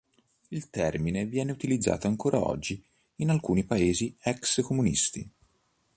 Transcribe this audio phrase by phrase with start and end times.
[0.49, 2.83] Il termine viene utilizzato ancora oggi
[3.17, 5.31] in alcuni paesi ex-comunisti.